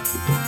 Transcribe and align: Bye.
Bye. 0.00 0.39